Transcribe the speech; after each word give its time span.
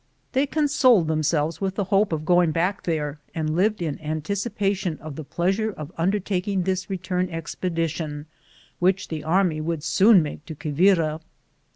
They 0.31 0.47
consoled 0.47 1.07
them 1.07 1.21
selves 1.21 1.61
with 1.61 1.75
the 1.75 1.83
hope 1.93 2.11
of 2.11 2.25
going 2.25 2.49
back 2.51 2.81
there, 2.81 3.19
and 3.35 3.55
lived 3.55 3.83
in 3.83 4.01
anticipation 4.01 4.97
of 4.97 5.15
the 5.15 5.23
pleasure 5.23 5.69
of 5.69 5.91
undertaking 5.95 6.63
this 6.63 6.89
return 6.89 7.29
expedition, 7.29 8.25
which 8.79 9.09
the 9.09 9.23
army 9.23 9.61
would 9.61 9.83
soon 9.83 10.23
make 10.23 10.43
to 10.47 10.55
Quivira. 10.55 11.19